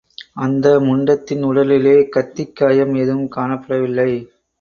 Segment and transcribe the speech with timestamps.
[0.35, 4.09] அந்த முண்டத்தின் உடலிலே கத்திக்காயம் எதுவும் காணப்படவில்லை.